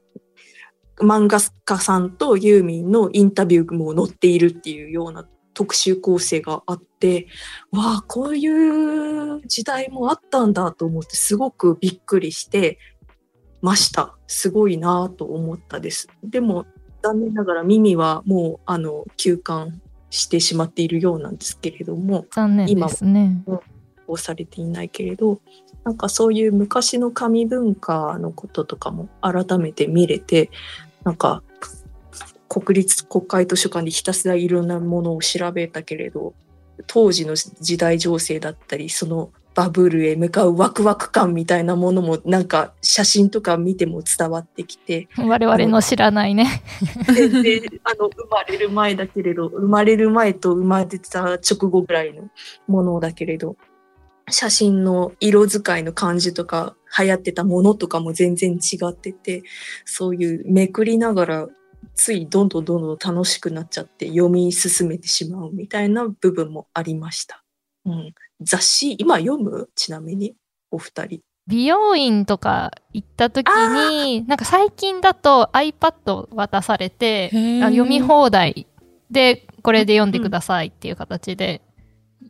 [0.98, 7.28] 漫画家さんとユーミンのインタビューも載っているっていうような特集構成があって、
[7.72, 12.78] わあ、こういう時代もあったんだと思って、すごくびっくりして
[13.62, 14.16] ました。
[14.26, 16.08] すごいなと思ったです。
[16.22, 16.66] でも、
[17.02, 19.72] 残念ながら耳はもう、あの、休館
[20.14, 23.42] してしまっているようなんですけれども、残念ですね。
[24.06, 25.40] をされていないけれど、
[25.82, 30.50] なんかそういう昔の紙文化のこととかも改めて見れて、
[31.02, 31.42] なんか
[32.48, 36.34] 国立国会図書館でひたすらいろんなものを調べたけれど、
[36.86, 46.62] 当時の時代情勢だったり、そのバブルへ向かうワクワク感みたいなものもなんか写真とか見ても伝わってきて、我々の知らないね。
[47.84, 52.28] あの生まれる前だけれど生まれる前と生まれた直後ぐらいの
[52.66, 53.56] ものだけれど
[54.30, 59.42] 写真の色使いの感じとか流行ってたものとかも全然違ってて
[59.84, 61.48] そういうめくりながら
[61.94, 67.44] ついどんどんどんどん楽しくなっちゃって読み進めてしまうみたいな部分もありました。
[67.84, 68.14] うん、
[68.44, 69.70] 雑誌今読む？
[69.74, 70.34] ちなみに
[70.70, 71.20] お二人。
[71.46, 77.30] 美容院とか行った時に、なんか最近だと iPad 渡されて、
[77.60, 78.66] 読み放題。
[79.10, 81.60] で、これで読んでくださいっていう形で、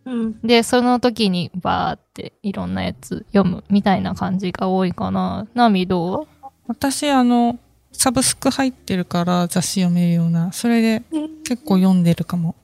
[0.04, 0.40] うん。
[0.40, 5.46] で、その時にバーっていろんなやつ読むみたいな感じが多いかな。
[5.54, 6.46] ナミどう？
[6.66, 7.58] 私、あの、
[7.92, 11.02] サブスク入ってるから雑誌読めるような、それで
[11.44, 12.56] 結構読んでるかも。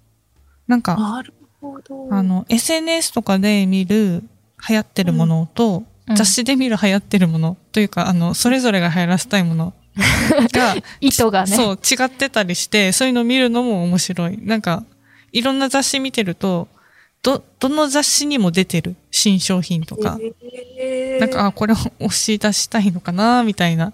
[0.67, 1.23] なんか。
[2.11, 4.23] あの、SNS とかで見る
[4.69, 6.17] 流行ってるものと、うん。
[6.17, 9.75] 雑誌で見る流行ってるものというか、あの、それぞれが流行らせたいもの
[10.53, 11.57] が、 意図がね。
[11.57, 14.39] そう、違ってたりして、そういうの見るのも面白い。
[14.43, 14.85] なんか、
[15.33, 16.69] いろんな雑誌見てると、
[17.23, 20.19] ど、どの雑誌にも出てる新商品とか、
[20.79, 21.21] えー。
[21.21, 23.93] なんか、あ、これを押し出したいのかな、みたいな。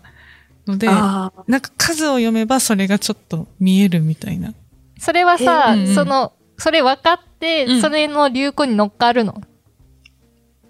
[0.66, 4.54] ので、なんか数を読めばそれがちょっと見えるみたいな。
[4.98, 9.42] それはさ、うんうんその、それ分かって、うんそれの流行に乗っかるの？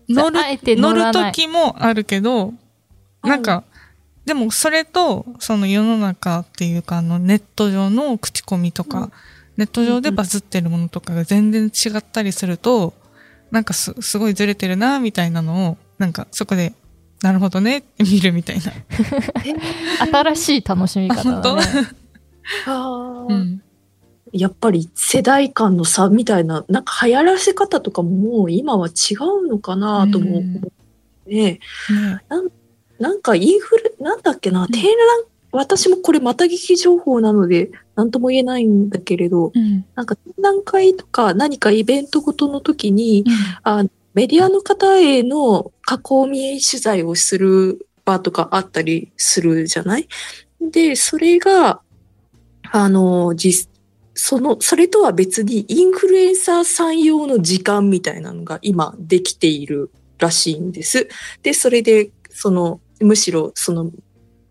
[0.08, 2.54] 乗るあえて乗る乗らない時もあるけど、
[3.22, 3.64] なんか、
[4.24, 9.12] でもそれと、その世の中っていうか、あのネット上の口コミとか、うん
[9.56, 12.92] ネット上でバズってるものとかが全然違ったりすると、
[13.50, 16.74] なんかす、すごいずれてるな、みたいなのを、なんかそこで、
[17.22, 18.72] なるほどね、って見るみたいな。
[20.34, 21.62] 新しい楽しみ方だね。
[22.66, 23.62] あ ーうん。
[24.38, 30.60] やっぱり世代間の差みたいな、なんか流行らせ方とかももう今は違うのかなとも思
[31.26, 31.58] うね。
[31.58, 31.60] ね。
[32.98, 34.92] なんかインフル、なんだっけな、展覧、
[35.52, 39.84] 私もこれまた聞き情報なので、なんとも言えないんだけれど、うん。
[39.94, 43.24] なんか展覧会とか何かイベントごとの時に、
[43.62, 50.08] あメディアの方への加工見え取材をする場とかあったりするじゃない？
[50.60, 51.80] で、それが、
[52.72, 53.68] あの、実、
[54.18, 61.08] その、それとは別にインフルエンサーさん用の時間みたいなのが今できているらしいんです。
[61.42, 63.90] で、それで、その、むしろ、その、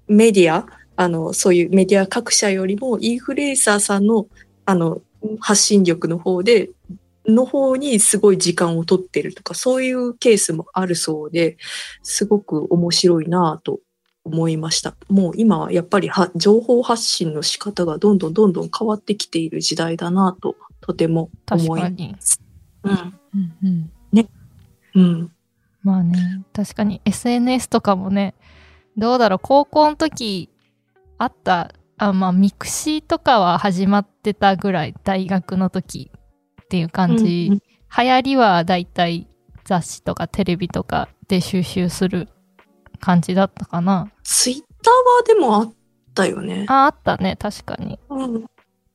[0.08, 4.28] メディア、あの、そういうメディア各社よりもインフルエンサーさんの、
[4.66, 5.02] あの、
[5.40, 6.70] 発信力の方で、
[7.26, 11.58] の方にすごい時間を取ってるとか、そういうケースもあるそうで、
[12.04, 13.80] すごく面白いなぁと
[14.26, 14.96] 思いました。
[15.08, 22.16] もう今はやっぱりは情報発信の仕方がどんどんどんどん変わってきている時代だなと、とても思いま確かに。
[22.20, 22.42] す。
[22.84, 22.92] うん。
[22.92, 23.12] うん
[23.64, 23.92] うん。
[24.96, 25.32] うん。
[25.84, 28.34] まあね、確かに SNS とかもね、
[28.98, 30.50] どうだろう、高校の時
[31.18, 36.12] あった、あまあ、 mixi とかは始まってたぐらい、大学の時
[36.64, 37.48] っていう感じ。
[37.48, 37.62] うんうん
[37.98, 39.28] 流行りはだいたい
[39.64, 42.28] 雑誌とかテレビとかで収集する
[43.06, 44.12] 感じだったかな。
[44.24, 45.74] ツイッターはでもあっ
[46.16, 46.66] たよね。
[46.68, 48.00] あ、あったね、確かに。
[48.10, 48.46] うん。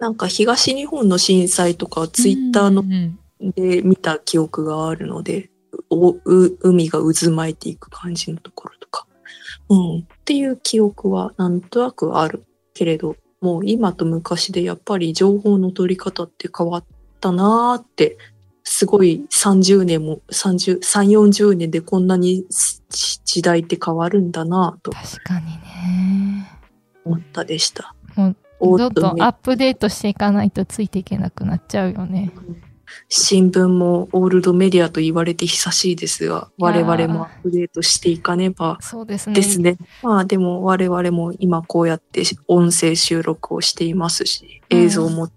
[0.01, 2.83] なんか東日本の震災とかツイッターの
[3.55, 5.51] で見た記憶があるので、
[5.91, 6.21] おう
[6.61, 9.07] 海が渦巻いていく感じのところとか、
[9.69, 12.45] うん、っていう記憶はなんとなくある
[12.75, 16.85] けれど、もう今と昔でやっぱり情報の取り方って変わっ
[17.21, 18.19] たなーって、
[18.81, 26.51] すごい30年も、30、3、40年でこんなにし時代って変わるんだなと確かにね。
[27.05, 27.95] 思ったでした。
[28.17, 32.33] もうおどんどんっとねアップデートしていかないとついていけなくなっちゃうよね。
[33.11, 39.35] 新聞もオールドメディアと言われて久しいですが、我々もアップデートしていかねばそうですね。
[39.35, 39.77] ですね。
[40.03, 45.29] まあでも我々も今こうやって音声収録をしていますし、うん映像も、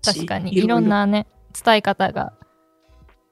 [0.00, 0.56] 確かに。
[0.56, 1.26] いろんなね、
[1.64, 2.37] 伝え方が。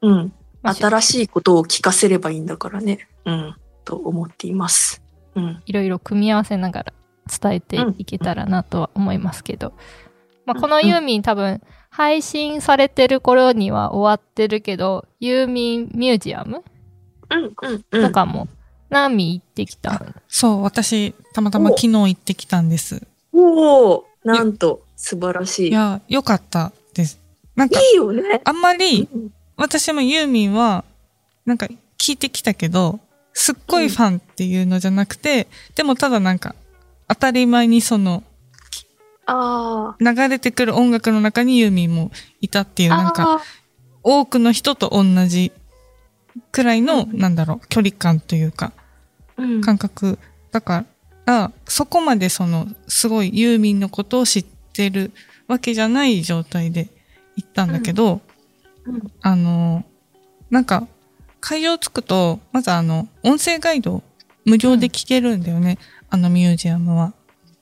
[0.06, 0.32] うん。
[0.62, 3.08] まあ新しいことを聞かせればいいんだからね。
[3.24, 3.56] うん。
[3.84, 5.02] と思っています。
[5.34, 5.62] うん。
[5.66, 6.92] いろいろ組み合わせながら
[7.40, 9.72] 伝えていけたらなとは思いますけど、
[10.44, 16.62] まあ、このユーミン多分配信されてる頃には終わってるけど、ユーミンミュージアム
[17.30, 18.02] うん、うん、うん。
[18.02, 18.48] とかも
[18.88, 23.06] 何行ってきた、そう、私、たまたま昨日行ってきたんです。
[23.32, 25.66] おおなんと、素晴らしい。
[25.66, 27.20] いいや、良かったです。
[27.54, 28.40] なんか、いよね。
[28.44, 30.84] あんまり、うん私もユーミンは、
[31.44, 31.66] なんか
[31.98, 33.00] 聞いてきたけど、
[33.32, 36.54] すっごいファンっていうのじゃなくて、でもただなんか、
[37.08, 38.22] 当たり前にその、
[39.26, 42.96] あ流れてくる音楽の中にユーミンもいたっていう、あ。
[42.96, 43.40] なんか、あ
[44.02, 45.50] 多くの人と同じ
[46.52, 48.72] くらいの、うんなんだろう、距離感というか、
[49.64, 50.18] 感覚。
[50.52, 50.84] だか
[51.24, 55.12] ら、そこまでその、すごいユーミンのことを知ってる
[55.48, 56.88] わけじゃない状態で
[57.36, 58.20] 行ったんだけど、
[58.86, 59.84] うんあの、
[60.50, 60.86] なんか、
[61.40, 64.02] 会場着くと、まずあの、音声ガイド
[64.44, 65.78] 無料で聞けるんだよね、
[66.08, 67.12] あのミュージアムは。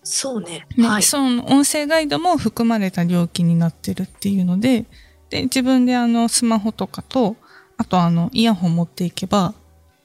[0.03, 0.67] そうね。
[0.77, 1.03] ねはい。
[1.03, 4.85] その音声ガイドも含まれた料金になってるっていうので、
[5.31, 7.37] で、自分であの、スマホとかと、
[7.77, 9.55] あとあの、イヤホン持っていけば、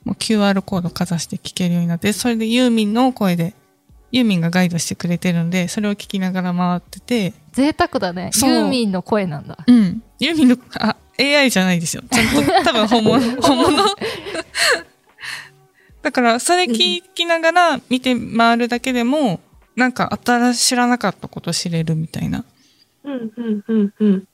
[0.06, 3.54] もう QR コードかざして聞けるようになって、それでユーミンの声で、
[4.12, 8.32] ユーミンがガイドしてくれてるんで、それを聞きながら回ってて、贅沢だね。
[8.34, 9.58] ユーミンの声なんだ。
[9.68, 10.02] うん。
[10.20, 12.04] ユーミンの、あ、AI じゃないですよ。
[12.10, 13.84] ちゃんと、多分本物、 本物。
[16.02, 19.40] だから、それ聞きながら見て回るだけでも、
[19.76, 22.44] なんか新し知らなかったこと知れるみたいな。
[23.04, 24.28] うんうんうんうん。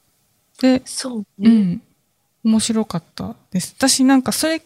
[0.61, 1.49] で、そううね。
[1.49, 1.81] ん。
[2.43, 3.73] 面白かったです。
[3.77, 4.61] 私なんかそれ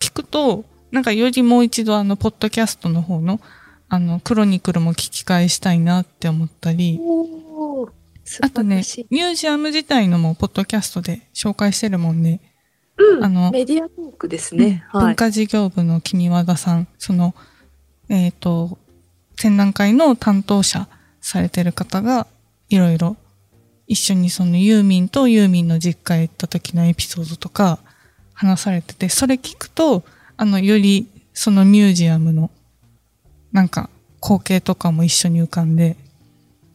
[0.00, 3.40] 聞くと、なんかよりもう一度あの、ポッドキャストの方の、
[3.88, 7.00] あの、クロニクルも聞き返したいなって思ったり、
[8.40, 12.40] あとねミュージアム自体のもポッドキャストで紹介してるもんね。
[12.98, 14.84] うん、あのメディアトークですね。
[14.90, 15.04] はい。
[15.06, 17.34] 文化事業部の君和田さん、その、
[18.08, 18.78] えっ、と、
[19.36, 20.88] 展覧会の担当者
[21.20, 22.26] されてる方が、
[22.68, 23.16] いろいろ
[23.86, 27.78] 一緒にそのユーミンとユーミンの実家へ行った時のエピソードとか
[28.34, 30.04] 話されてて、それ聞くと、
[30.36, 32.50] あの、よりそのミュージアムの
[33.52, 33.90] なんか
[34.22, 35.96] 光景とかも一緒に浮かんで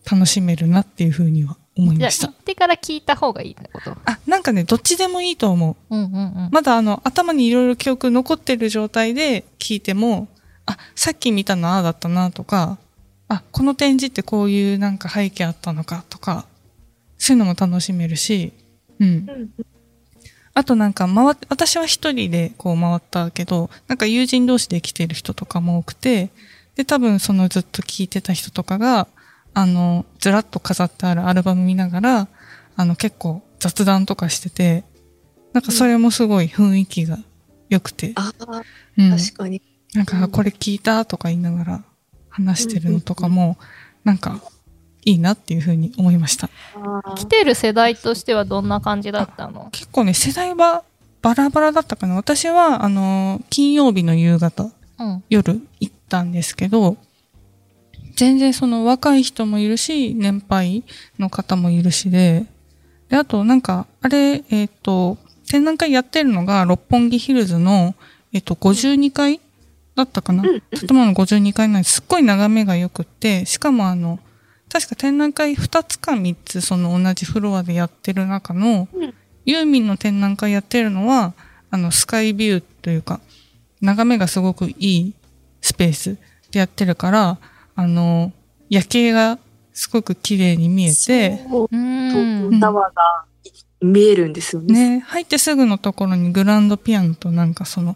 [0.09, 2.33] 楽しめるなっていうふうには思いました行。
[2.33, 3.91] ってから聞いた方がいいってこと？
[4.05, 5.95] あ、なんかね、どっちでもいいと思う。
[5.95, 6.49] うんうんうん。
[6.51, 10.27] まだあの、頭にいろいろ記憶残ってる状態で聞いても、
[10.65, 12.77] あ、さっき見たのああだったなとか、
[13.27, 16.45] あ、この展示ってこういうなんか背景あったのかとか、
[17.17, 18.53] そういうのも楽しめるし、
[18.99, 19.07] うん。
[19.07, 19.49] うん
[20.53, 26.31] あとなんか回っ、私は一人でこう回ったけど、なんか友人同士で来てる人とかも多くて、
[26.73, 29.07] で、多分そのずっと聞いてた人とかが、
[29.59, 32.27] あの、ずらっと飾ってあるアルバム見ながら、
[32.75, 34.83] あの結構雑談とかしてて、
[35.51, 37.17] なんかそれもすごい雰囲気が
[37.67, 38.61] 良くて、ああ、
[38.97, 39.63] うん、確かに。
[39.95, 41.83] なんかこれ聞いたとか言いながら
[42.29, 43.57] 話してるのとかも、
[44.03, 44.39] なんか
[45.03, 46.51] いいなっていうふうに思いました。
[47.15, 49.69] 来てる世代としてはどんな感じだったの？
[49.71, 50.83] 結構ね、世代は
[51.23, 52.13] バラバラだったかな。
[52.13, 55.23] 私は、あの、金曜日の夕方、うん。
[55.29, 56.95] 夜行ったんですけど、
[58.17, 60.83] 全然その若い人もいるし、年配
[61.19, 62.47] の方もいるしで、
[63.09, 67.93] で、あとなんか、あれ、えっ、と、展覧会やってるのが六本木ヒルズの、
[68.33, 69.39] えっ、と、52階
[69.95, 70.43] だったかな？
[70.43, 74.19] うん建物の52階なんですっごい眺めが良くって、しかもあの、
[74.67, 79.13] 確か展覧会2つか3つその同じフロアでやってる中の、うん。
[79.45, 81.33] ユーミンの展覧会やってるのは、
[81.69, 83.21] あの、スカイビューというか、
[83.79, 85.13] 眺めがすごくいい
[85.61, 86.17] スペース
[86.49, 87.37] でやってるから、
[87.77, 88.33] あの、
[88.71, 89.37] 夜景が
[89.71, 92.51] すごく綺麗に見えて、東ん。
[92.51, 93.25] 京タワーが
[93.79, 94.97] 見えるんですよね。
[94.97, 97.95] ね、入ってすぐのところにグランドピアノとなんかその、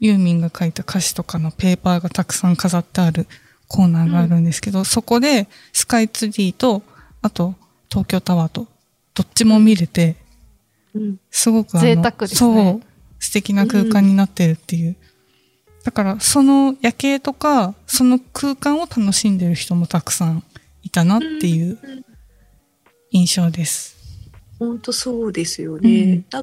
[0.00, 3.26] ユーミンが書いた歌詞とかのペーパーがたくさん飾ってある
[3.68, 6.82] コーナーがあるんですけど、そこでスカイツリーと、
[7.22, 7.54] あと
[7.88, 8.66] 東京タワーと、
[9.14, 10.16] どっちも見れて、
[10.94, 12.82] うんすごくあの、贅沢ですねそう、
[13.18, 14.96] 素敵な空間になってるっていう。
[15.84, 20.44] だから、その夜景とか、その空間を楽しんでる人もたくさん
[20.82, 21.78] いたなっていう
[23.10, 23.92] 印象です。
[24.58, 26.24] 本当そうですよね。
[26.32, 26.42] うん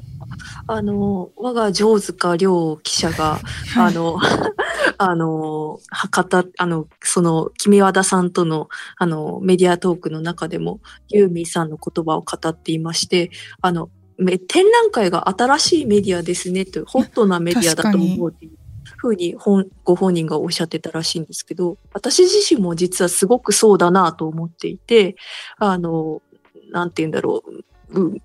[0.66, 3.40] あの、我が上塚亮記者が、はい
[3.76, 4.18] あの、
[4.98, 8.68] あの、博多、あの、その、君和田さんとの、
[8.98, 13.30] あの、メディアトークの中でも、ユーミンさんの言葉を語っていまして、
[13.62, 18.52] あの、め展覧会が新しいメディアですねという、ホットなメディアだと思うっていう
[18.96, 25.16] ふうに本ご本人がおっしゃってたらしいんですけど、私自身も実はすごくそうだなと思っていて、
[25.58, 26.22] あの、
[26.70, 27.64] なんて言うんだろう、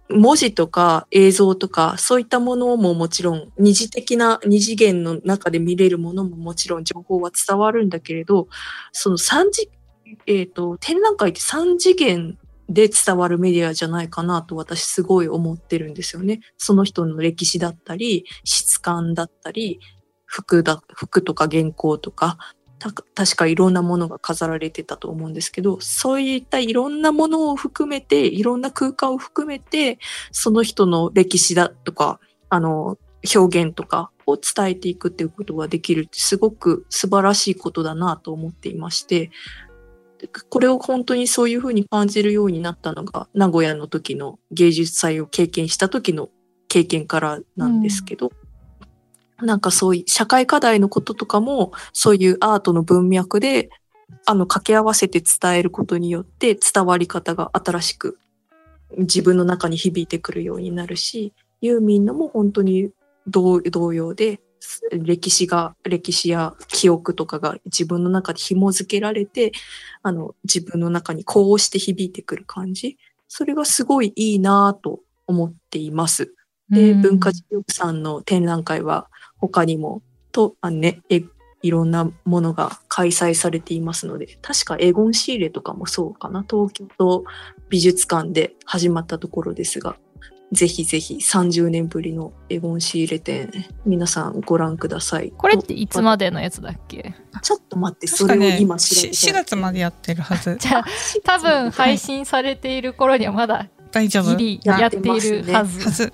[0.10, 8.48] 文字とか映像とかそういったものももちろん二次的な二次元の中で見れるものももちろん情報は伝わるんだけれど
[8.92, 9.72] その三次、
[10.28, 12.38] えっと展覧会って三次元
[12.70, 16.42] で伝わるメディアじゃないかなと私すごい思ってるんですよね。
[16.58, 19.80] その人の歴史だったり質感だったり
[20.36, 22.38] 服だ服とか原稿とか
[22.78, 29.98] 確かいろんなものが飾られてたと思うんですけど、そういったいろんなものを含めて、いろんな空間を含めて、
[30.32, 32.20] その人の歴史だとか、
[32.50, 32.98] あの、
[33.34, 39.32] 表現とかを伝えていくっていうことができるってすごく素晴らしいことだなと思っていまして、
[40.50, 46.30] これを本当にそういうふうに感じるようになったのが、名古屋の時の芸術祭を経験した時の
[46.68, 48.32] 経験からなんですけど、
[49.42, 53.70] なんかそういう社会課題のこととかも、そういうアートの文脈で、
[54.26, 58.18] あの、掛け合わせて伝えることによって伝わり方が新しく
[58.98, 62.92] 自分の中に響いてくるようになるし、ユーミンのも本当に
[63.28, 64.40] 同同様で、
[64.92, 69.52] 歴史が、歴史や記憶とかが自分の中で紐づけられて、
[70.02, 72.98] あの、自分の中にこうして響いてくる感じ。
[73.28, 76.34] それがすごいいいなぁと思っています。
[76.70, 79.08] で、うん文化事業部さんの展覧会は
[79.40, 81.24] 他にも、と、あのね、え
[81.62, 87.24] いろんなものが開催されていますので、確かエゴンシーレとかもそうかな、東京都
[87.70, 89.98] 美術館で始まったところですが、
[90.52, 93.50] ぜひぜひ30年ぶりのエゴン仕入れ店、
[93.84, 95.32] 皆さんご覧ください。
[95.36, 97.16] これっていつまでのやつだっけ？
[97.42, 100.58] ちょっと待って、それを今調べし4月までやってるはず。
[100.62, 100.86] じゃあ
[101.24, 104.36] 多分配信されている頃にはまだ大丈夫。
[104.36, 105.12] ギリやっている
[105.52, 105.80] はず。
[105.84, 106.14] はず。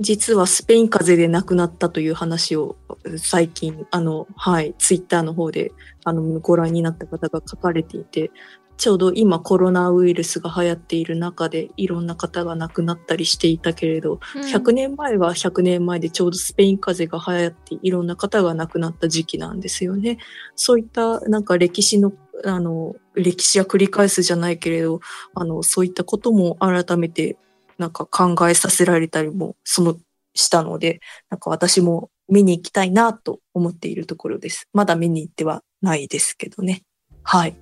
[0.00, 2.76] 実はスペイン風邪で亡くなったという話を
[3.16, 5.72] 最近、あの、はい、ツイッターの方で、
[6.04, 8.30] あの、ご覧になった方が書かれていて、
[8.76, 20.18] ちょうど今コロナウイルスが流行っている中でいろんな方が亡くなったりしていたけれど、うん100年前は100年前でちょうどスペイン風邪が流行っていろんな方が亡くなった時期なんですよね。
[20.54, 22.12] そういったなんか歴史の、
[22.44, 25.00] あの、歴史は繰り返すじゃないけれど、
[25.34, 27.36] あの、そういったことも改めて
[27.78, 29.96] なんか考えさせられたりも、その、
[30.34, 31.00] したので、
[31.30, 34.68] なんか私も見に行きたいなと思っているところです。
[34.72, 36.82] まだ見に行ってはないですけどね。
[37.22, 37.56] はい。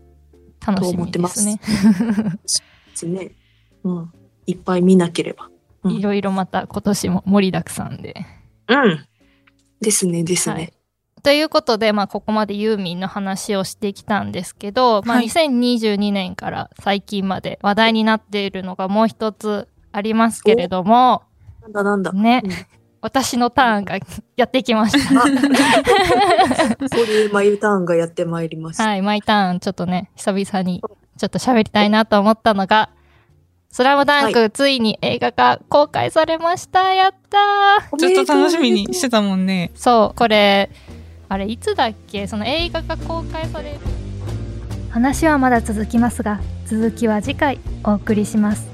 [0.65, 1.61] 楽しみですね。
[1.63, 2.39] で
[2.95, 3.33] すね。
[3.85, 4.13] うん。
[4.47, 5.47] いっぱい見なければ。
[5.85, 8.15] うんいろいろまた今年も盛りだくさんで。
[8.69, 9.05] うん。
[9.81, 10.55] ですね、ですね。
[10.55, 10.73] はい
[11.23, 21.23] ということで、まあ、ここまでユーミンの話をしてきたんですけど、まあ、はい2022年から最近まで話題になっているのがもう一つありますけれども、
[21.63, 22.13] なんだなんだ。
[22.13, 22.51] ねうん、
[23.03, 23.99] 私のターンが
[24.37, 25.21] やってきました。
[25.21, 25.29] あこ
[26.97, 28.85] ういう眉ターンがやってまいりました。
[28.85, 30.83] はい、マイターン、ちょっとね、久々に
[31.19, 32.91] ちょっと喋りたいなと思ったのが、
[33.71, 36.95] スラムダンク、ついに映画が公開されました。
[36.95, 39.71] やったーずっと楽しみにしてたもんね。
[39.75, 40.71] そう、これ、
[41.29, 42.27] あれ、いつだっけ？
[42.27, 43.79] その映画が公開される。
[44.91, 48.69] 話はまだ続きますが続きは次回お送りします